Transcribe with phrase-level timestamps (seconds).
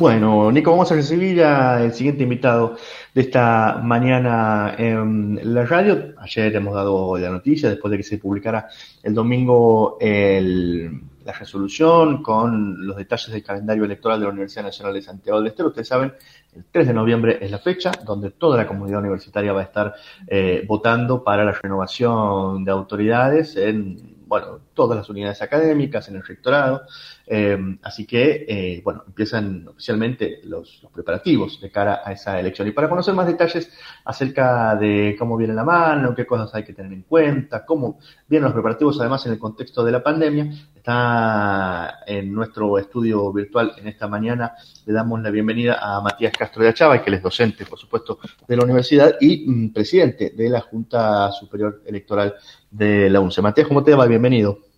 [0.00, 2.74] Bueno, Nico, vamos a recibir al siguiente invitado
[3.12, 6.14] de esta mañana en la radio.
[6.16, 8.70] Ayer hemos dado la noticia, después de que se publicara
[9.02, 15.02] el domingo la resolución con los detalles del calendario electoral de la Universidad Nacional de
[15.02, 15.68] Santiago del Estero.
[15.68, 16.14] Ustedes saben,
[16.56, 19.94] el 3 de noviembre es la fecha donde toda la comunidad universitaria va a estar
[20.26, 26.22] eh, votando para la renovación de autoridades en bueno, todas las unidades académicas, en el
[26.24, 26.84] rectorado.
[27.26, 32.66] Eh, así que, eh, bueno, empiezan oficialmente los, preparativos de cara a esa elección.
[32.66, 33.70] Y para conocer más detalles
[34.06, 38.44] acerca de cómo viene la mano, qué cosas hay que tener en cuenta, cómo vienen
[38.44, 43.86] los preparativos, además en el contexto de la pandemia, está en nuestro estudio virtual en
[43.86, 44.54] esta mañana.
[44.86, 48.56] Le damos la bienvenida a Matías Castro de Achava, que es docente, por supuesto, de
[48.56, 52.34] la universidad y mm, presidente de la Junta Superior Electoral
[52.70, 53.42] de la UNCE.
[53.42, 54.06] Matías, ¿cómo te va?
[54.06, 54.69] Bienvenido.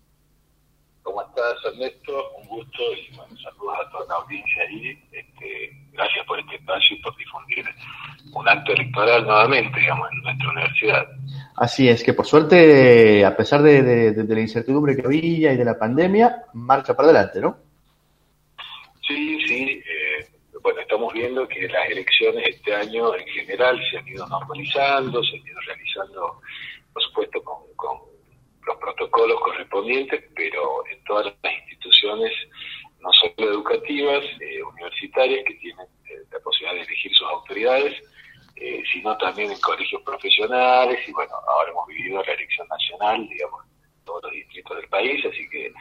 [1.73, 2.31] ¿Cómo estás, Ernesto?
[2.37, 4.97] Un gusto y bueno, saludos a toda la audiencia ahí.
[5.11, 7.65] Este, gracias por este espacio y por difundir
[8.33, 11.07] un acto electoral nuevamente, digamos, en nuestra universidad.
[11.57, 15.77] Así es, que por suerte, a pesar de, la incertidumbre que había y de la
[15.77, 17.57] pandemia, marcha para adelante, ¿no?
[19.07, 19.83] Sí, sí.
[19.85, 20.27] Eh,
[20.61, 25.37] bueno, estamos viendo que las elecciones este año en general se han ido normalizando, se
[25.37, 26.41] han ido realizando
[26.93, 27.63] por supuesto con,
[28.65, 31.35] los protocolos correspondientes, pero en todas las
[32.03, 32.31] instituciones,
[33.01, 37.93] no solo educativas, eh, universitarias, que tienen eh, la posibilidad de elegir sus autoridades,
[38.55, 43.65] eh, sino también en colegios profesionales, y bueno, ahora hemos vivido la elección nacional, digamos,
[43.65, 45.73] en todos los distritos del país, así que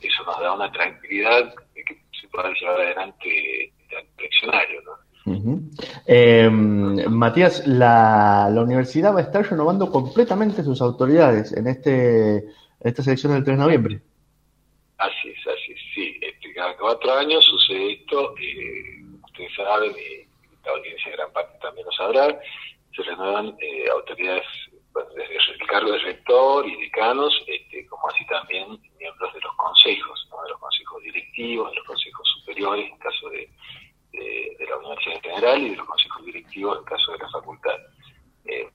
[0.00, 5.06] eso nos da una tranquilidad de que se pueda llevar adelante el eleccionario, ¿no?
[6.06, 12.44] Eh, Matías, la, universidad va a estar renovando completamente sus autoridades en este
[12.80, 14.00] esta selección del 3 de noviembre.
[14.98, 16.20] Así es, así es, sí.
[16.22, 20.24] Este, cada cuatro años sucede esto, eh, ustedes saben, y
[20.64, 22.40] la audiencia de gran parte también lo sabrá,
[22.94, 24.44] se renuevan eh, autoridades
[25.16, 30.28] desde el cargo de rector y decanos, este, como así también miembros de los consejos,
[30.30, 33.50] de los consejos directivos, de los consejos superiores, en caso de
[34.12, 37.76] de, la universidad en general y de los consejos directivos en caso de la facultad.
[38.44, 38.68] Eh,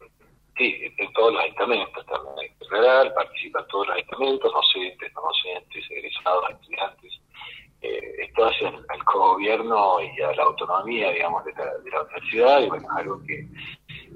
[0.58, 5.86] sí, en todos los ayuntamientos también hay que aclarar, participan todos los docentes, no docentes,
[5.90, 7.22] egresados, estudiantes.
[8.42, 12.70] Esto hace al, gobierno y a la autonomía, digamos, de la, de la universidad, y
[12.70, 13.46] bueno, es algo que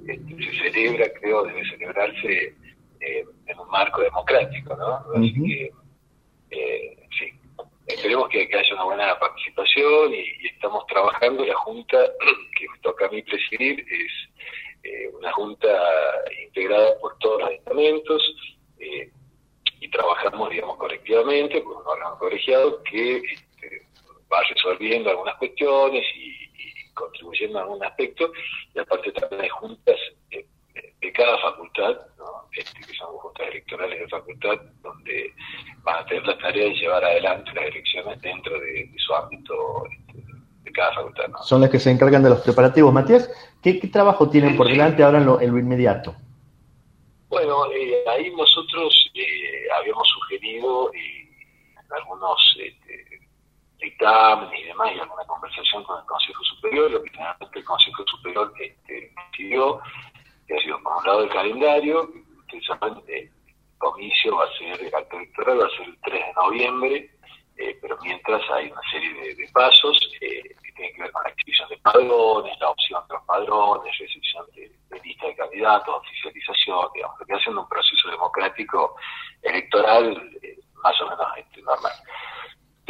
[0.08, 2.56] este, se celebra, creo, debe celebrarse
[3.02, 5.04] eh, en un marco democrático, ¿no?
[5.16, 5.72] Así que,
[6.52, 7.32] eh, sí,
[7.86, 11.46] esperemos que, haya una buena participación y, estamos trabajando.
[11.46, 11.98] La Junta
[12.58, 14.12] que me toca a mí presidir es
[14.84, 15.68] eh, una Junta
[16.46, 18.36] integrada por todos los ayuntamientos
[18.80, 19.12] eh,
[19.82, 23.22] y trabajamos, digamos, colectivamente con un órgano colegiado que
[24.36, 26.34] va resolviendo algunas cuestiones y,
[26.94, 28.32] contribuyendo a algún aspecto.
[28.74, 29.98] Y aparte también hay juntas
[30.32, 30.46] eh,
[31.02, 31.98] de cada facultad,
[32.54, 35.34] este, que son juntas electorales de facultad, donde
[35.84, 40.24] van a tener la tarea de llevar adelante las elecciones dentro de, su ámbito este,
[40.64, 41.26] de cada facultad.
[41.44, 42.94] Son las que se encargan de los preparativos.
[42.94, 43.30] Matías,
[43.62, 46.16] ¿qué, trabajo tienen por delante ahora en lo, inmediato?
[47.28, 51.26] Bueno, eh, ahí nosotros eh, habíamos sugerido eh,
[51.90, 52.85] algunos este,
[53.88, 58.54] y demás, y alguna conversación con el Consejo Superior, lo que finalmente el Consejo Superior
[58.60, 59.80] este, decidió
[60.48, 62.10] que ha sido por un lado el calendario,
[62.40, 63.32] ustedes saben, el
[63.78, 67.10] comicio va a ser, el acto electoral va a ser el 3 de noviembre,
[67.58, 71.30] eh, pero mientras hay una serie de, pasos eh, que tienen que ver con la
[71.30, 74.72] exhibición de padrones, la opción de los padrones, recepción de,
[75.04, 78.96] lista de candidatos, oficialización, digamos, que haciendo un proceso democrático
[79.42, 81.92] electoral eh, más o menos este, normal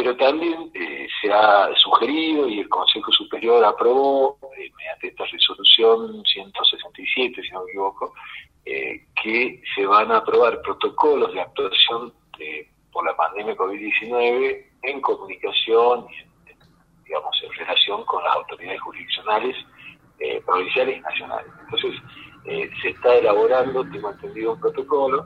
[0.05, 6.23] pero también eh, se ha sugerido y el Consejo Superior aprobó, eh, mediante esta resolución
[6.23, 8.13] 167, si no me equivoco,
[8.65, 12.13] eh, que se van a aprobar protocolos de actuación
[12.91, 16.59] por la pandemia COVID-19 en comunicación y, en,
[17.03, 19.55] digamos, en relación con las autoridades jurisdiccionales
[20.45, 21.51] provinciales y nacionales.
[21.63, 21.99] Entonces,
[22.79, 25.25] se está elaborando, tengo entendido, un protocolo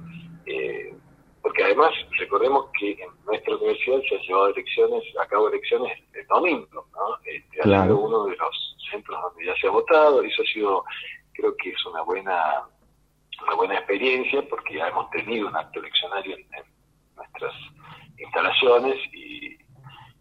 [1.41, 6.27] porque además recordemos que en nuestra universidad se han llevado elecciones, a cabo elecciones el
[6.27, 7.17] domingo, ¿no?
[7.25, 10.53] Este, Ha sido uno de los centros donde ya se ha votado, y eso ha
[10.53, 10.83] sido,
[11.33, 12.63] creo que es una buena
[13.43, 16.63] una buena experiencia porque ya hemos tenido un acto eleccionario en,
[17.15, 17.53] nuestras
[18.17, 19.57] instalaciones y,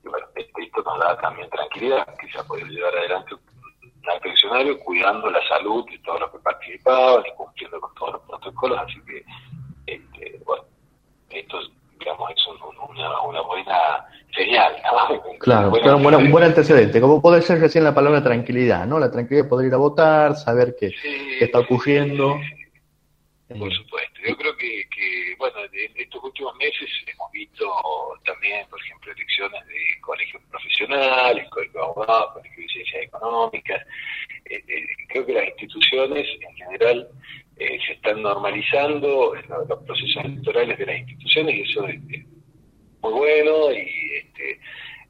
[0.03, 4.26] bueno, este, esto nos da también tranquilidad que se ha podido llevar adelante un acto
[4.29, 8.79] eleccionario cuidando la salud de todos los que participaban y cumpliendo con todos los protocolos,
[8.81, 9.25] así que
[9.87, 10.64] este, bueno,
[11.31, 11.59] esto
[11.99, 12.47] digamos es
[13.27, 14.77] una, buena señal.
[15.41, 15.73] Claro,
[16.19, 17.01] un buen antecedente.
[17.01, 18.99] Como puede ser recién la palabra tranquilidad, ¿no?
[18.99, 20.93] La tranquilidad de poder ir a votar, saber qué,
[21.41, 22.39] está ocurriendo.
[23.49, 24.21] Por supuesto.
[24.27, 27.65] Yo creo que, que, bueno, en estos últimos meses hemos visto
[28.25, 33.87] también, por ejemplo, elecciones de colegios profesionales, colegios de abogados, colegios de ciencias económicas.
[34.51, 37.09] Eh, eh, creo que las instituciones en general
[37.59, 42.01] eh, se están normalizando los, procesos electorales de las instituciones y eso es,
[43.01, 44.61] muy bueno y este,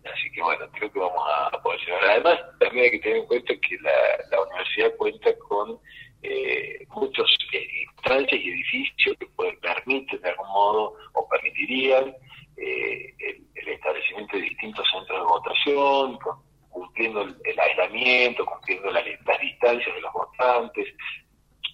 [0.04, 2.04] así que bueno, creo que vamos a poder llegar.
[2.10, 3.90] Además, también hay que tener en cuenta que la,
[4.30, 5.78] la universidad cuenta con
[6.22, 12.14] eh, muchos eh, instancias y edificios que pueden, permiten de algún modo o permitirían
[12.56, 13.14] eh,
[13.54, 16.18] el, establecimiento de distintos centros de votación,
[16.70, 20.86] cumpliendo el, aislamiento, cumpliendo las distancias de los votantes.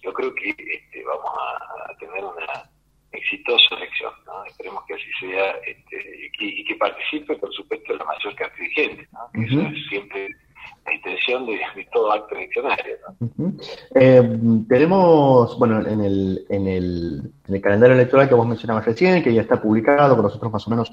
[0.05, 2.69] Yo creo que este, vamos a, tener una
[3.11, 4.45] exitosa elección, ¿no?
[4.45, 9.07] esperemos que así sea este, y, que, participe, por supuesto, la mayor cantidad de gente,
[9.11, 9.43] ¿no?
[9.43, 10.29] eso es siempre
[10.85, 11.59] la intención de,
[11.91, 12.97] todo acto eleccionario.
[13.95, 14.37] Eh,
[14.67, 19.33] tenemos, bueno, en el, en, el, en el calendario electoral que vos mencionabas recién, que
[19.33, 20.91] ya está publicado, que nosotros más o menos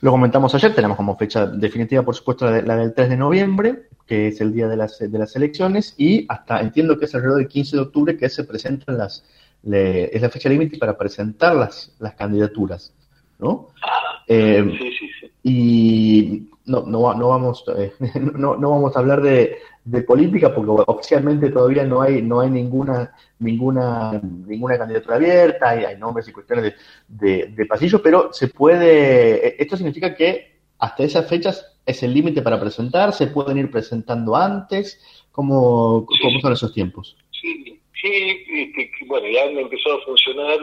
[0.00, 4.28] lo comentamos ayer, tenemos como fecha definitiva, por supuesto, la, del 3 de noviembre, que
[4.28, 7.48] es el día de las, de las elecciones, y hasta entiendo que es alrededor del
[7.48, 9.24] 15 de octubre que se presentan las,
[9.62, 12.92] es la fecha límite para presentar las, las candidaturas,
[13.38, 13.68] ¿no?
[13.82, 15.30] Ah, eh, sí, sí, sí.
[15.42, 17.92] Y no, no, no, vamos, eh,
[18.34, 22.50] no, no vamos a hablar de, de, política porque oficialmente todavía no hay, no hay
[22.50, 26.74] ninguna, ninguna, ninguna candidatura abierta, hay, hay nombres y cuestiones
[27.08, 30.53] de, de, pasillo, pero se puede, eh, esto significa que
[30.84, 35.00] hasta esas fechas es el límite para presentar, se pueden ir presentando antes,
[35.32, 37.16] ¿cómo, ¿cómo son esos tiempos?
[37.40, 40.58] Sí, sí, bueno, ya han empezado a funcionar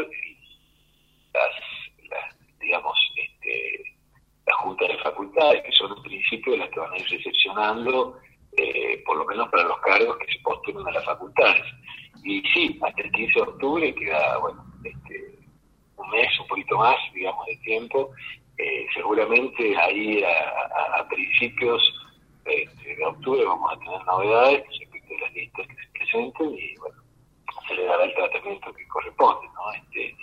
[1.33, 1.53] las,
[2.09, 3.83] las digamos, este,
[4.45, 8.19] las juntas de facultades, que son en principio las que van a ir recepcionando,
[8.57, 11.63] eh, por lo menos para los cargos que se postulan a las facultades.
[12.23, 15.39] Y sí, hasta el 15 de octubre queda, bueno, este,
[15.97, 18.11] un mes, un poquito más, digamos, de tiempo.
[18.61, 21.81] Eh, seguramente ahí a, principios
[22.45, 26.75] este, de octubre vamos a tener novedades respecto a las listas que se presenten y,
[26.77, 27.01] bueno,
[27.67, 29.71] se le dará el tratamiento que corresponde, ¿no?
[29.73, 30.15] Este,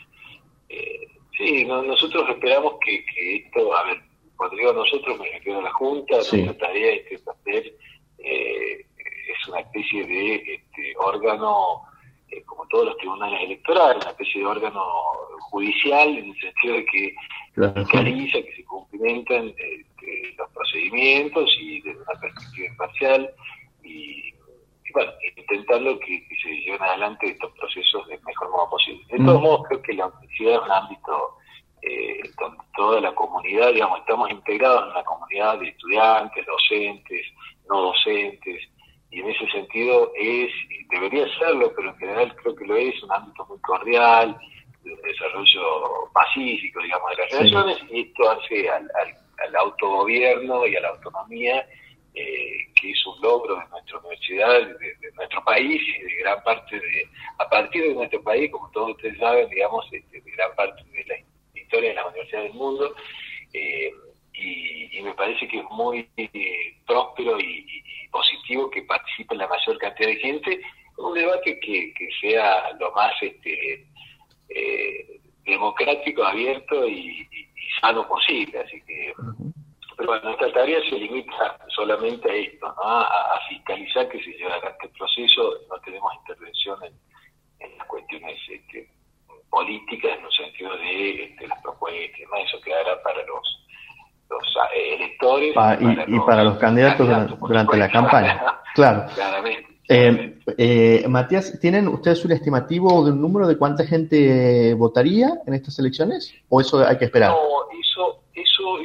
[0.68, 4.02] eh, sí, nosotros esperamos que, que esto, a ver,
[4.36, 7.76] cuando digo nosotros me refiero a la Junta, nuestra tarea este papel
[8.18, 8.86] eh,
[9.32, 11.82] es una especie de este, órgano,
[12.30, 14.84] eh, como todos los tribunales electorales, una especie de órgano
[15.50, 17.14] judicial, en el sentido de que
[17.74, 23.30] fiscaliza que se cumplimentan este, los procedimientos y desde una perspectiva imparcial
[23.82, 24.32] y,
[24.92, 29.04] bueno, intentando que, se lleven adelante estos procesos del mejor modo posible.
[29.10, 29.44] De todos mm.
[29.44, 31.38] modos, creo que la universidad es un ámbito
[31.82, 37.26] eh, donde toda la comunidad, digamos, estamos integrados en una comunidad de estudiantes, docentes,
[37.68, 38.68] no docentes,
[39.10, 40.50] y en ese sentido es,
[40.90, 44.38] debería serlo, pero en general creo que lo es, un ámbito muy cordial,
[44.96, 48.90] desarrollo pacífico, digamos, de las relaciones, y esto hace al,
[49.44, 51.66] al, autogobierno y a la autonomía,
[52.14, 56.78] eh, que es un logro de nuestra universidad, de, nuestro país y de gran parte
[56.78, 57.08] de,
[57.38, 61.04] a partir de nuestro país, como todos ustedes saben, digamos, este, de gran parte de
[61.04, 62.94] la historia de la universidad del mundo,
[63.52, 63.92] eh,
[64.34, 70.08] y, me parece que es muy eh, próspero y, positivo que participe la mayor cantidad
[70.08, 70.52] de gente.
[70.54, 73.84] En un debate que, sea lo más este,
[74.48, 77.26] eh, democrático, abierto y,
[77.80, 78.58] sano posible.
[78.60, 79.12] Así que,
[79.96, 84.86] pero bueno, nuestra tarea se limita solamente a esto, a, fiscalizar que se lleve adelante
[84.86, 88.88] el proceso, no tenemos intervención en, las cuestiones este,
[89.50, 93.66] políticas en el sentido de este, las propuestas eso quedará para los,
[94.30, 95.50] los eh, electores.
[96.06, 97.06] y, para los candidatos,
[97.40, 98.60] durante, la campaña.
[98.74, 99.06] claro.
[99.88, 105.54] Eh, eh, Matías, ¿tienen ustedes un estimativo de un número de cuánta gente votaría en
[105.54, 106.34] estas elecciones?
[106.48, 107.30] ¿O eso hay que esperar?
[107.30, 107.38] No,
[107.78, 108.78] eso, eso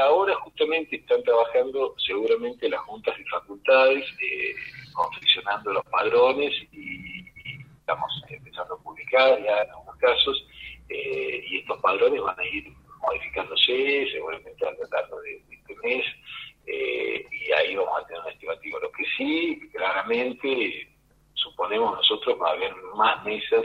[0.00, 4.54] ahora justamente están trabajando seguramente las juntas de facultades, eh,
[4.92, 7.24] confeccionando los padrones y,
[7.80, 10.44] estamos empezando a publicar ya en algunos casos
[10.88, 12.66] eh, y estos padrones van a ir
[13.00, 16.04] modificándose seguramente a lo largo de, este mes
[16.66, 18.80] eh, y ahí vamos a tener un estimativo.
[18.80, 20.88] Lo que sí, claramente,
[21.34, 23.64] suponemos nosotros va a haber más mesas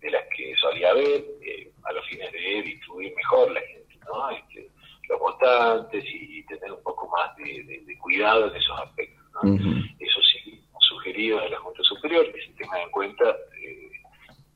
[0.00, 4.30] de las que solía haber eh, a los fines de distribuir mejor la gente, ¿no?
[4.30, 4.70] Este,
[5.08, 9.24] los votantes y, tener un poco más de, cuidado en esos aspectos.
[9.32, 9.50] ¿no?
[9.98, 13.36] Eso sí, sugerido a la Junta Superior que se tenga en cuenta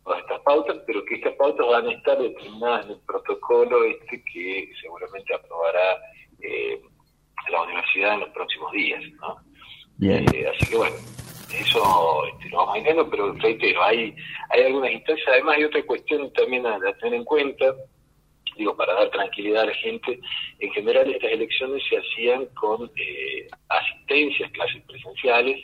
[0.05, 4.23] todas estas pautas, pero que estas pautas van a estar determinadas en el protocolo este
[4.25, 5.99] que seguramente aprobará
[6.41, 6.81] eh,
[7.51, 9.39] la universidad en los próximos días, ¿no?
[10.03, 10.97] Eh, así que bueno,
[11.53, 14.15] eso este, lo vamos a pero reitero, hay,
[14.51, 17.75] hay algunas instancias, además hay otra cuestión también a, tener en cuenta,
[18.57, 20.19] digo, para dar tranquilidad a la gente,
[20.59, 25.59] en general estas elecciones se hacían con eh, asistencias, clases presenciales,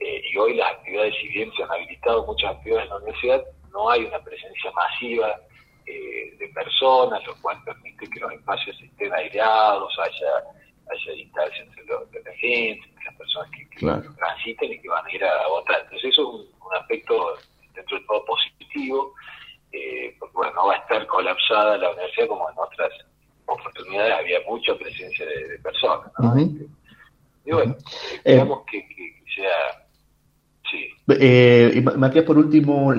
[0.00, 3.44] eh, y hoy las actividades, si bien se han habilitado muchas actividades en la universidad,
[3.72, 5.40] no hay una presencia masiva
[5.86, 10.44] eh, de personas, lo cual permite que los espacios estén aireados, haya,
[10.90, 13.66] haya distancia entre, la gente, entre las personas que,
[14.16, 15.80] transiten y que van a ir a votar.
[15.82, 17.36] Entonces eso es un, aspecto
[17.74, 19.14] dentro de todo positivo,
[19.72, 22.92] eh, porque bueno, no va a estar colapsada la universidad como en otras
[23.46, 24.14] oportunidades.
[24.14, 26.10] Había mucha presencia de, personas.
[27.46, 27.76] Y bueno,
[28.24, 29.84] esperamos que, que sea
[31.08, 32.92] eh, Matías, por último,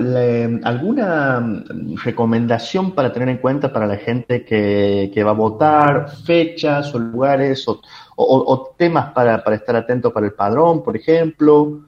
[0.62, 1.64] ¿alguna
[2.04, 7.66] recomendación para tener en cuenta para la gente que, va a votar, fechas o lugares
[7.68, 7.80] o,
[8.76, 11.80] temas para, para, estar atento para el padrón, por ejemplo?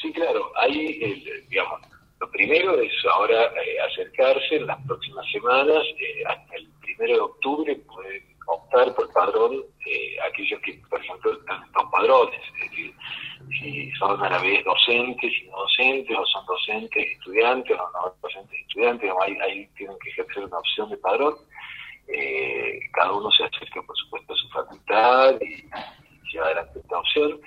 [0.00, 1.80] Sí, claro, hay, digamos,
[2.20, 7.20] lo primero es ahora eh, acercarse en las próximas semanas, eh, hasta el primero de
[7.20, 12.94] octubre pueden optar por padrón eh, aquellos que, por ejemplo, están en padrones, es decir,
[13.60, 18.14] si son a la vez docentes y no docentes, o son docentes estudiantes, o no
[18.22, 21.34] docentes estudiantes, ahí, ahí tienen que ejercer una opción de padrón.
[22.08, 24.17] Eh, cada uno se acerca, por supuesto,
[25.00, 27.40] facultad y, lleva adelante esta opción.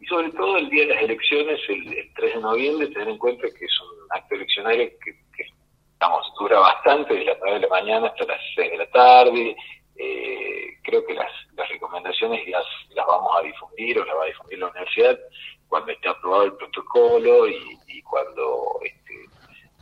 [0.00, 3.42] Y sobre todo el día de las elecciones, el, 3 de noviembre, tener en cuenta
[3.42, 5.46] que es un acto eleccionario que, que
[6.38, 9.56] dura bastante, desde las 9 de la mañana hasta las 6 de la tarde,
[9.96, 11.30] eh, creo que las,
[11.68, 15.18] recomendaciones las, las vamos a difundir o las va a difundir la universidad
[15.68, 19.14] cuando esté aprobado el protocolo y, cuando este,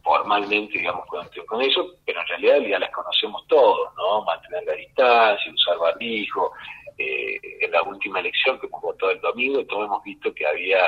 [0.02, 4.22] formalmente, digamos, cuando con eso, pero en realidad ya las conocemos todos, ¿no?
[4.24, 6.52] Mantener la distancia, usar barbijo.
[6.98, 10.84] Eh, en la última elección que hemos votado el domingo, todos hemos visto que había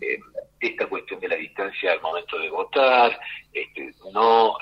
[0.00, 0.18] eh,
[0.60, 3.20] esta cuestión de la distancia al momento de votar,
[3.52, 4.56] este, no,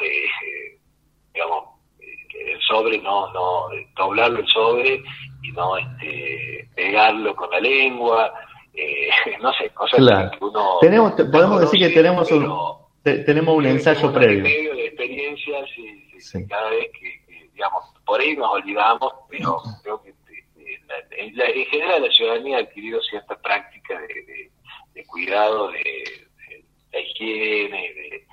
[1.33, 5.03] digamos, el sobre no, no, doblarlo el sobre
[5.43, 8.33] y no este, pegarlo con la lengua,
[8.75, 10.79] eh, no sé, cosas que uno...
[10.81, 12.53] Tenemos, podemos decir que tenemos un,
[13.03, 14.43] tenemos un ensayo previo.
[14.43, 20.20] medio de experiencias y, cada vez que, digamos, por ahí nos olvidamos, pero creo que
[20.99, 24.51] este, en, general la ciudadanía ha adquirido cierta práctica de,
[25.07, 26.29] cuidado de,
[26.93, 28.27] la higiene, de,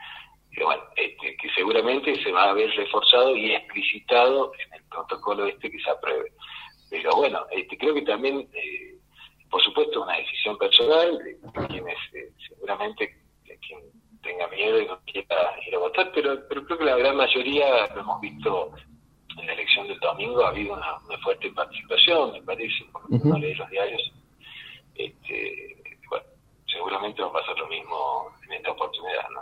[0.63, 5.71] bueno, este, que seguramente se va a ver reforzado y explicitado en el protocolo este
[5.71, 6.31] que se apruebe.
[6.89, 8.95] Pero bueno, este, creo que también, eh,
[9.49, 11.37] por supuesto, una decisión personal de,
[11.67, 13.81] quienes eh, seguramente quien
[14.21, 17.87] tenga miedo y no quiera ir a votar, pero, pero creo que la gran mayoría,
[17.95, 18.73] lo hemos visto
[19.37, 23.29] en la elección del domingo ha habido una, fuerte participación, me parece, porque uh -huh.
[23.29, 24.01] no los diarios.
[24.95, 26.25] Este, bueno,
[26.65, 29.41] seguramente va a pasar lo mismo en esta oportunidad, ¿no?